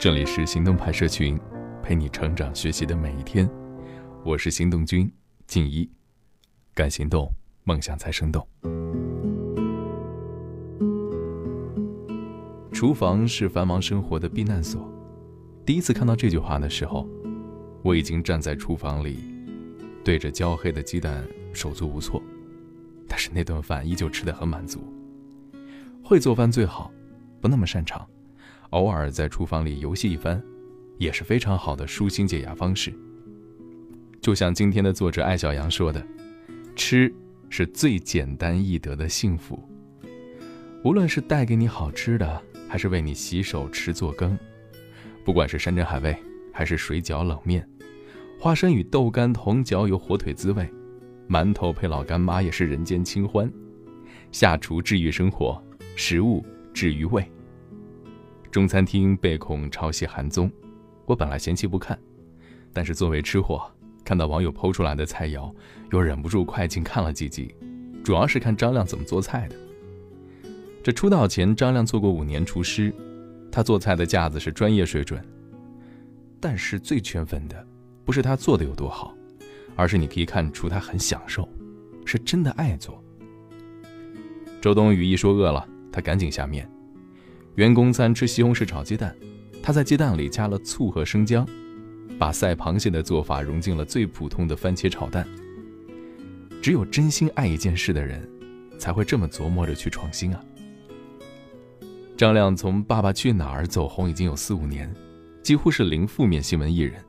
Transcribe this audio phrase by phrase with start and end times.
[0.00, 1.38] 这里是行动派社群，
[1.82, 3.46] 陪你成长学习的每一天。
[4.24, 5.12] 我是行动君
[5.46, 5.86] 静一，
[6.72, 7.30] 敢行动，
[7.64, 8.48] 梦想才生动。
[12.72, 14.90] 厨房是繁忙生活的避难所。
[15.66, 17.06] 第一次看到这句话的时候，
[17.82, 19.18] 我已经站在厨房里，
[20.02, 21.22] 对着焦黑的鸡蛋
[21.52, 22.22] 手足无措，
[23.06, 24.82] 但是那顿饭依旧吃得很满足。
[26.02, 26.90] 会做饭最好，
[27.38, 28.08] 不那么擅长。
[28.70, 30.40] 偶尔在厨房里游戏一番，
[30.98, 32.92] 也是非常好的舒心解压方式。
[34.20, 36.04] 就像今天的作者艾小阳说的
[36.76, 37.12] ：“吃
[37.48, 39.60] 是最简单易得的幸福。
[40.84, 44.36] 无论是带给你好吃的，还是为你洗手吃做羹；
[45.24, 46.16] 不管是山珍海味，
[46.52, 47.68] 还是水饺冷面，
[48.38, 50.68] 花生与豆干同嚼有火腿滋味，
[51.28, 53.50] 馒头配老干妈也是人间清欢。
[54.30, 55.60] 下厨治愈生活，
[55.96, 57.28] 食物治愈胃。”
[58.50, 60.50] 中餐厅被控抄袭韩综，
[61.06, 61.96] 我本来嫌弃不看，
[62.72, 63.70] 但是作为吃货，
[64.04, 65.54] 看到网友剖出来的菜肴，
[65.92, 67.54] 又忍不住快进看了几集，
[68.02, 69.56] 主要是看张亮怎么做菜的。
[70.82, 72.92] 这出道前，张亮做过五年厨师，
[73.52, 75.24] 他做菜的架子是专业水准。
[76.40, 77.66] 但是最圈粉的，
[78.04, 79.14] 不是他做的有多好，
[79.76, 81.48] 而是你可以看出他很享受，
[82.04, 83.00] 是真的爱做。
[84.60, 86.68] 周冬雨一说饿了，他赶紧下面。
[87.56, 89.14] 员工餐吃西红柿炒鸡蛋，
[89.62, 91.46] 他在鸡蛋里加了醋和生姜，
[92.18, 95.26] 把赛螃蟹的做法融进了最普通的番茄炒蛋。
[96.62, 98.26] 只有真心爱一件事的人，
[98.78, 100.44] 才会这么琢磨着去创新啊。
[102.16, 104.94] 张亮从《爸爸去哪儿》走红已经有四五年，
[105.42, 107.02] 几乎是零负面新闻艺人。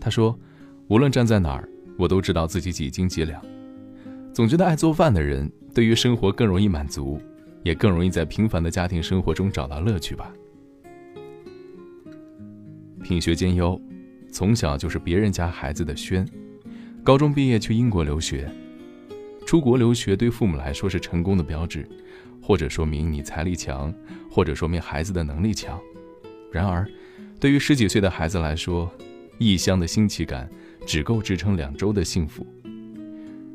[0.00, 0.38] 他说
[0.88, 3.40] ：“无论站在哪儿，我都知道自己几斤几两。
[4.32, 7.20] 总觉得爱做饭的人，对于生活更容易满足。”
[7.62, 10.32] 也更容易在平凡的家庭生活中找到乐趣吧。
[13.02, 13.80] 品学兼优，
[14.30, 16.26] 从小就是别人家孩子的轩。
[17.04, 18.50] 高中毕业去英国留学，
[19.46, 21.88] 出国留学对父母来说是成功的标志，
[22.42, 23.94] 或者说明你财力强，
[24.30, 25.80] 或者说明孩子的能力强。
[26.52, 26.86] 然而，
[27.40, 28.90] 对于十几岁的孩子来说，
[29.38, 30.50] 异乡的新奇感
[30.84, 32.46] 只够支撑两周的幸福。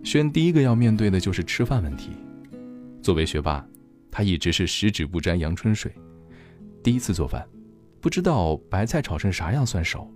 [0.04, 2.12] 轩第一个要面对的就是吃饭问题。
[3.02, 3.64] 作为学霸。
[4.14, 5.92] 他一直是十指不沾阳春水。
[6.84, 7.44] 第一次做饭，
[8.00, 10.08] 不知道白菜炒成啥样算熟。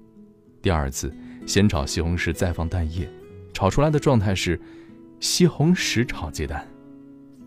[0.62, 1.12] 第二次
[1.48, 3.10] 先炒西红柿，再放蛋液，
[3.54, 4.62] 炒出来的状态是
[5.20, 6.64] 西红柿炒鸡蛋。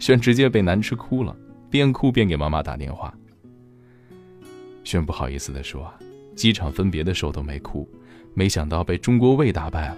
[0.00, 1.36] 轩直接被难吃哭了，
[1.70, 3.16] 边哭边给妈妈打电话。
[4.82, 5.88] 轩不好意思地说
[6.34, 7.88] ：“机场分别的时候都没哭，
[8.34, 9.96] 没想到被中国胃打败了。”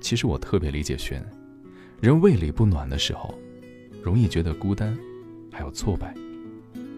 [0.00, 1.22] 其实我特别理解轩，
[2.00, 3.38] 人胃里不暖的时候。
[4.02, 4.98] 容易觉得孤单，
[5.50, 6.14] 还有挫败。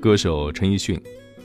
[0.01, 1.01] 歌手陈奕迅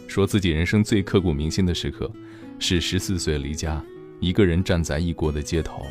[0.08, 2.12] 说自己人生最刻骨铭心的时刻，
[2.60, 3.84] 是十四岁离家，
[4.20, 5.86] 一个人站在异国的街头，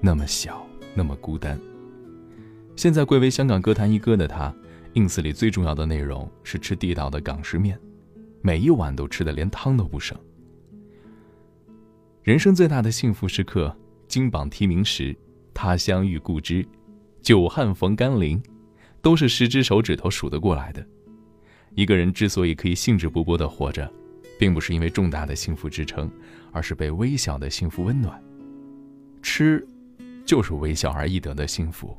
[0.00, 1.58] 那么小，那么孤单。
[2.76, 4.54] 现在贵为香港歌坛一哥的他
[4.94, 7.78] ，ins 里最重要的内容是吃地道的港式面，
[8.42, 10.16] 每一碗都吃的连汤都不剩。
[12.22, 13.74] 人生最大的幸福时刻，
[14.06, 15.16] 金榜题名时，
[15.54, 16.66] 他乡遇故知，
[17.22, 18.40] 久旱逢甘霖。
[19.00, 20.84] 都是十只手指头数得过来的。
[21.74, 23.90] 一个人之所以可以兴致勃勃地活着，
[24.38, 26.10] 并不是因为重大的幸福支撑，
[26.50, 28.20] 而是被微小的幸福温暖。
[29.22, 29.64] 吃，
[30.24, 31.96] 就是微小而易得的幸福。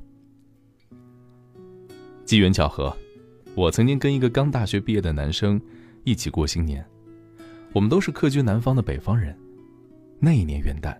[2.25, 2.95] 机缘巧合，
[3.55, 5.61] 我曾经跟一个刚大学毕业的男生
[6.03, 6.85] 一起过新年。
[7.71, 9.37] 我们都是客居南方的北方人。
[10.19, 10.97] 那一年元旦，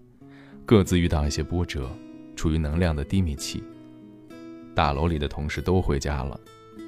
[0.65, 1.89] 各自遇到一些波折，
[2.35, 3.63] 处于能量的低迷期。
[4.75, 6.40] 大楼里的同事都回家了，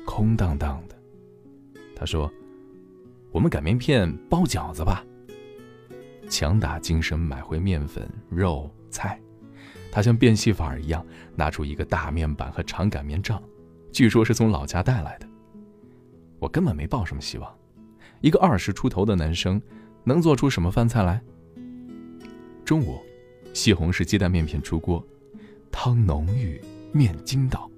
[0.06, 0.96] 空荡荡的。
[1.96, 2.32] 他说
[3.32, 5.06] ：“我们擀面片包饺子吧。”
[6.30, 9.20] 强打精神买回面粉、肉、菜。
[9.92, 11.06] 他像变戏法一样
[11.36, 13.44] 拿出一个大面板和长擀面杖，
[13.92, 15.28] 据说是从老家带来的。
[16.40, 17.54] 我根本没抱什么希望，
[18.22, 19.62] 一个二十出头的男生
[20.06, 21.22] 能做出什么饭菜来？
[22.64, 23.02] 中午，
[23.54, 25.06] 西红柿鸡蛋面片出锅，
[25.70, 27.70] 汤浓郁，面筋道。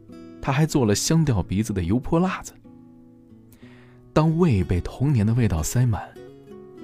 [0.41, 2.53] 他还做了香掉鼻子的油泼辣子。
[4.11, 6.03] 当胃被童年的味道塞满，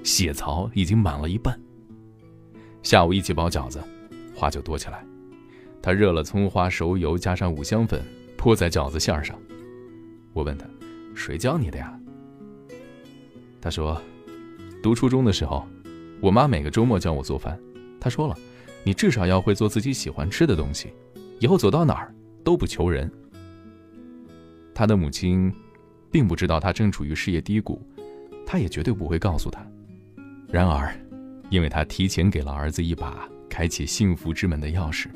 [0.02, 1.60] 血槽已经满了一半。
[2.82, 3.78] 下午一起包饺子，
[4.34, 5.04] 话就多起来。
[5.82, 8.02] 他热了葱花熟油，加上五香粉，
[8.36, 9.38] 泼在饺子馅上。
[10.32, 10.66] 我问他
[11.14, 12.00] ：“谁教你的呀？”
[13.60, 14.00] 他说
[14.82, 15.66] ：“读初中的时候，
[16.22, 17.60] 我妈每个周末教我做饭。
[18.00, 18.34] 她说了，
[18.84, 20.94] 你至少要会做自己喜欢吃的东西，
[21.38, 22.14] 以后走到哪儿
[22.44, 23.10] 都不求人。”
[24.74, 25.52] 他的母亲，
[26.10, 27.80] 并不知道他正处于事业低谷，
[28.46, 29.64] 他也绝对不会告诉他，
[30.48, 30.92] 然而，
[31.50, 35.08] 因为他提前给了儿子一把开启幸福之门的钥匙，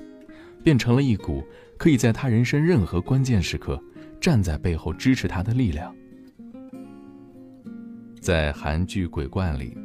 [0.62, 1.43] 变成了一股
[1.79, 3.82] 可以在他人生任何关键时刻
[4.21, 5.94] 站在背后支持他的力量。
[8.21, 9.76] 在韩剧《鬼怪》里，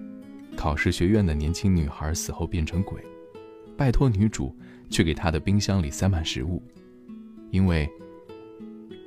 [0.57, 3.01] 考试学院的年轻女孩死后变成鬼，
[3.77, 4.53] 拜托女主
[4.89, 6.61] 去给她的冰箱里塞满食物，
[7.51, 7.89] 因为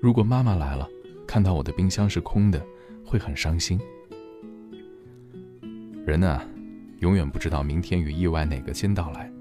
[0.00, 0.88] 如果妈妈来了，
[1.26, 2.64] 看到我的冰箱是空的，
[3.04, 3.80] 会很伤心。
[6.04, 6.42] 人呢，
[6.98, 9.32] 永远不知道明天与意外哪个先到来。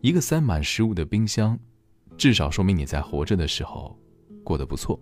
[0.00, 1.58] 一个塞满食物的冰箱，
[2.18, 3.98] 至少说明你在活着的时候
[4.44, 5.00] 过得不错。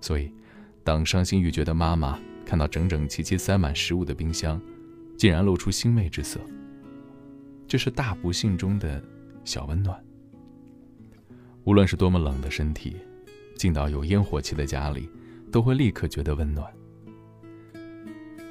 [0.00, 0.30] 所以，
[0.84, 4.60] 当伤心欲绝的妈妈看到整整齐齐塞满食物的冰箱，
[5.16, 6.38] 竟然露出欣慰之色，
[7.66, 9.02] 这是大不幸中的
[9.44, 9.98] 小温暖。
[11.64, 12.96] 无论是多么冷的身体，
[13.56, 15.08] 进到有烟火气的家里，
[15.50, 16.66] 都会立刻觉得温暖。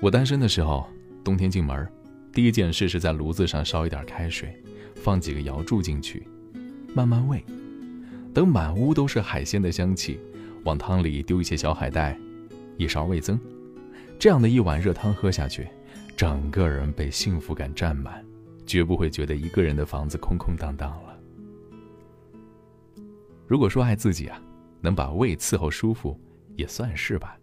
[0.01, 0.87] 我单身的时候。
[1.23, 1.87] 冬天进门，
[2.33, 4.59] 第一件事是在炉子上烧一点开水，
[4.95, 6.27] 放几个瑶柱进去，
[6.95, 7.43] 慢慢煨。
[8.33, 10.19] 等满屋都是海鲜的香气，
[10.63, 12.19] 往汤里丢一些小海带，
[12.75, 13.39] 一勺味增。
[14.17, 15.67] 这样的一碗热汤喝下去，
[16.17, 18.25] 整个人被幸福感占满，
[18.65, 21.10] 绝不会觉得一个人的房子空空荡荡了。
[23.51, 24.41] 如果说爱自己啊，
[24.79, 26.17] 能把胃伺候舒服，
[26.55, 27.37] 也算是吧。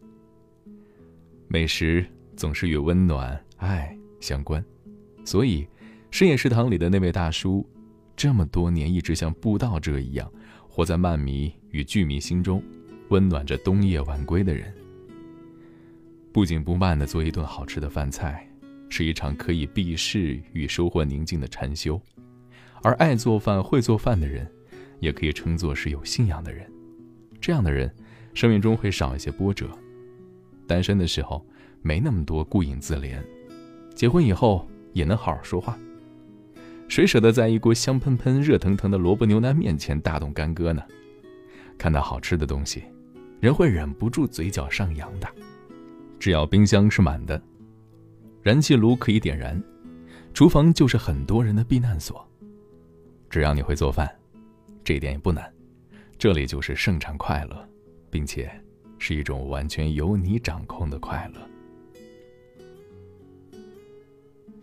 [1.49, 2.02] 美食
[2.34, 3.38] 总是与温暖。
[3.58, 4.64] 爱相关，
[5.22, 5.69] 所以
[6.10, 7.69] 深夜食堂里的那位大叔，
[8.16, 10.32] 这么多年一直像布道者一样，
[10.66, 12.62] 活在漫迷与剧迷心中，
[13.10, 14.75] 温暖着冬夜晚归的人。
[16.32, 18.49] 不紧不慢地做一顿好吃的饭菜，
[18.88, 22.00] 是一场可以避世与收获宁静的禅修。
[22.82, 24.50] 而爱做饭、会做饭的人，
[25.00, 26.70] 也可以称作是有信仰的人。
[27.40, 27.92] 这样的人，
[28.34, 29.68] 生命中会少一些波折。
[30.66, 31.44] 单身的时候，
[31.82, 33.22] 没那么多顾影自怜。
[33.94, 35.78] 结婚以后也能好好说话，
[36.88, 40.82] 谁舍得在一锅香喷喷、热腾腾的萝卜牛腩面前大动干戈呢？
[41.76, 42.82] 看到好吃的东西，
[43.40, 45.28] 人会忍不住嘴角上扬的。
[46.18, 47.40] 只要冰箱是满的，
[48.42, 49.62] 燃气炉可以点燃，
[50.34, 52.26] 厨房就是很多人的避难所。
[53.30, 54.10] 只要你会做饭，
[54.88, 55.52] 这一点也不难。
[56.17, 57.69] 这里就是盛产快乐，
[58.08, 58.50] 并且
[58.99, 61.46] 是一种完全由你掌控的快乐。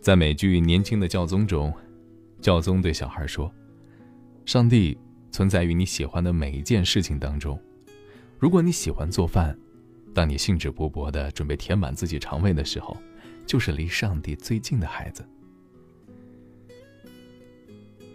[0.00, 1.72] 在美剧《年轻的教宗》中，
[2.40, 3.48] 教宗对小孩说
[4.44, 4.98] ：“上帝
[5.30, 7.56] 存在于你喜欢的每一件事情当中。
[8.36, 9.56] 如果你喜欢做饭，
[10.12, 12.96] 当你兴致勃勃地准备填满自己肠胃的时候，
[13.46, 15.24] 就是离上帝最近的孩子。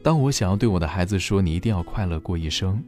[0.03, 2.83] 当我想要对我的孩子说‘你一定要快乐过一生’，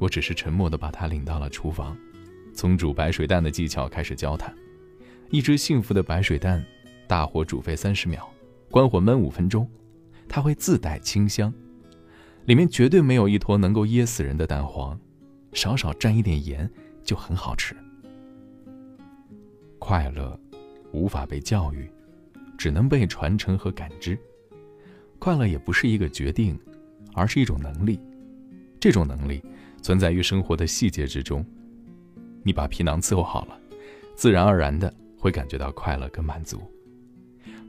[0.00, 1.96] 我只是沉默地把他领到了厨房，
[2.52, 4.52] 从煮白水蛋的技巧开始教他。
[5.30, 6.64] 一只幸福的白水蛋，
[7.06, 8.28] 大火煮沸三十秒。”
[8.70, 9.66] 关火焖五分钟，
[10.28, 11.50] 它会自带清香，
[12.44, 14.98] 里面绝对没有一坨能够噎死人的蛋黄，
[15.54, 16.70] 少少蘸一点盐
[17.02, 17.74] 就很好吃。
[19.78, 20.38] 快乐
[20.92, 21.90] 无法被教育，
[22.58, 24.18] 只能被传承和感知。
[25.18, 26.58] 快乐也不是一个决定，
[27.14, 27.98] 而是一种能力。
[28.80, 29.42] 这种能力
[29.82, 31.44] 存在于生活的细节之中。
[32.44, 33.58] 你把皮囊伺候好了，
[34.14, 36.62] 自然而然的会感觉到快乐跟满足。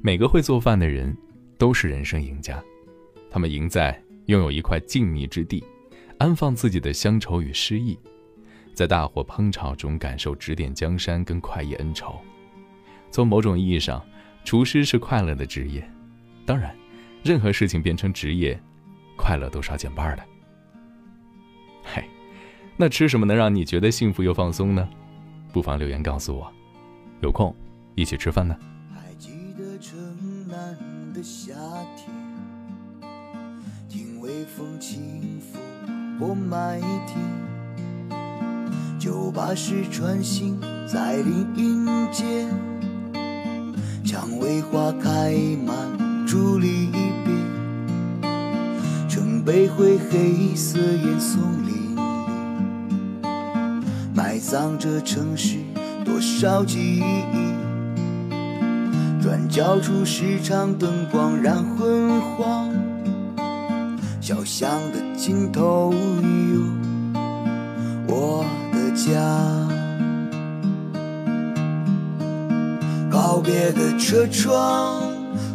[0.02, 1.16] 每个会做饭的人，
[1.58, 2.64] 都是人生赢家。
[3.30, 5.64] 他们赢在拥有一块静谧之地，
[6.20, 7.98] 安放自己的乡愁与诗意，
[8.74, 12.16] 在大火烹炒中感受指点江山跟快意恩仇。
[13.12, 14.06] 从某种意义上，
[14.46, 15.84] 厨师是快乐的职业。
[16.46, 16.74] 当然，
[17.24, 18.60] 任何事情变成职业，
[19.18, 20.24] 快乐都少减半的。
[21.84, 22.04] 嘿，
[22.78, 24.88] 那吃什么能让你觉得幸福又放松呢？
[25.52, 26.52] 不妨留言告诉我。
[27.22, 27.54] 有空
[27.96, 28.56] 一起吃饭呢。
[28.94, 30.00] 还记得春
[30.48, 30.78] 南
[31.14, 31.54] 的夏
[31.98, 32.08] 天，
[33.90, 35.60] 听微风轻拂
[36.18, 37.20] 过麦田，
[38.98, 40.58] 就把石穿行
[40.88, 42.50] 在林荫间，
[44.06, 45.34] 蔷薇花开
[45.66, 45.76] 满
[46.32, 47.28] 伫立一边，
[49.10, 53.24] 城北灰黑色烟囱林里，
[54.14, 55.58] 埋葬着城市
[56.06, 57.24] 多少记忆。
[59.20, 62.70] 转角处市场灯光染昏黄，
[64.22, 65.92] 小巷的尽头
[66.54, 66.62] 有
[68.08, 69.20] 我的家。
[73.10, 75.02] 告别的车窗，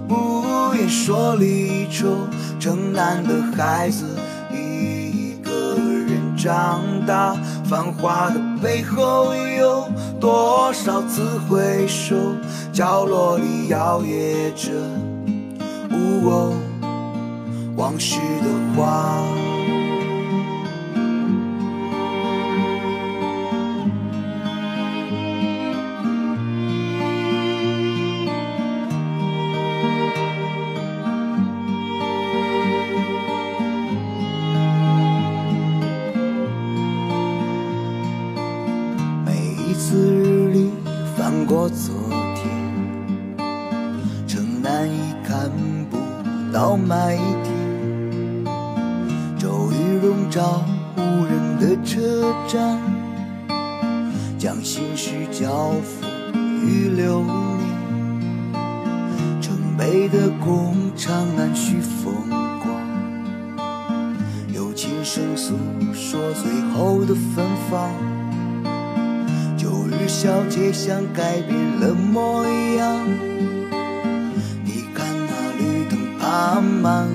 [0.09, 0.43] 不
[0.85, 2.29] 你说离愁，
[2.61, 4.05] 城南的孩子
[4.53, 5.77] 一个
[6.07, 6.37] 人。
[6.37, 9.89] 长大，繁华的背后有
[10.21, 12.15] 多少次回首？
[12.71, 14.73] 角落里摇曳着，
[15.91, 16.53] 呜哦，
[17.77, 19.54] 往事的花。
[50.35, 50.65] 找
[50.97, 52.77] 无人的车站，
[54.37, 58.61] 将心事交付于流年。
[59.41, 62.13] 城北的工厂难续风
[62.59, 62.67] 光，
[64.53, 65.55] 有琴声诉
[65.93, 67.93] 说最后的芬芳。
[69.57, 72.43] 旧日小街像改变了模
[72.77, 73.07] 样，
[74.65, 77.07] 你看那绿灯爬满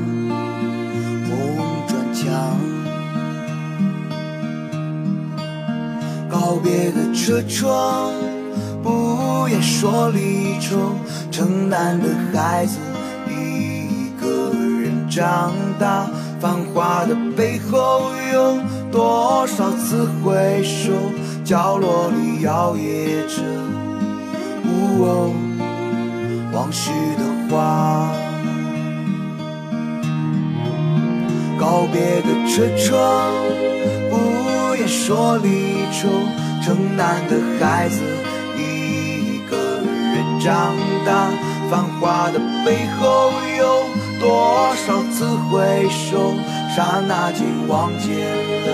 [6.70, 8.14] 别的车窗，
[8.84, 10.78] 不愿说离愁，
[11.32, 12.78] 城南的孩子
[13.28, 16.06] 一个人长大，
[16.40, 18.60] 繁华的背后有
[18.92, 20.92] 多少次回首？
[21.44, 23.42] 角落里摇曳着，
[24.66, 25.34] 哦，
[26.54, 28.12] 往事的花。
[31.60, 33.34] 告别的车窗，
[34.12, 35.50] 不愿说离
[35.92, 36.08] 愁。
[36.62, 38.02] 城南的孩子，
[38.58, 40.76] 一个人长
[41.06, 41.30] 大。
[41.70, 43.64] 繁华的背后有
[44.20, 46.34] 多少次回首？
[46.76, 48.10] 刹那间望见
[48.66, 48.68] 了，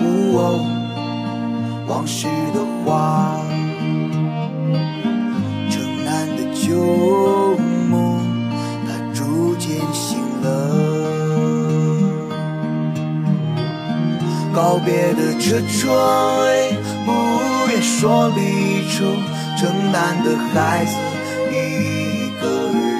[0.00, 0.66] 哦。
[1.86, 3.36] 往事的花，
[5.70, 7.56] 城南的旧
[7.88, 8.20] 梦，
[8.86, 10.87] 它逐渐醒了。
[14.58, 15.94] 告别的车窗，
[17.06, 17.12] 不
[17.70, 19.04] 愿说离愁。
[19.56, 20.96] 城南的孩子，
[21.52, 22.44] 一个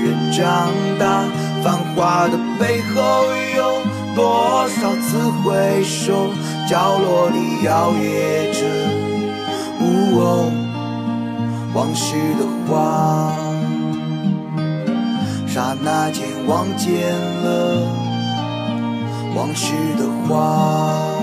[0.04, 1.24] 人长大。
[1.64, 3.24] 繁华的背后，
[3.56, 3.82] 有
[4.14, 6.28] 多少次回首？
[6.68, 8.60] 角落里摇曳着，
[9.80, 10.52] 呜哦，
[11.74, 13.34] 往事的花，
[15.48, 17.10] 刹那间望见
[17.42, 17.82] 了
[19.34, 21.17] 往事的花。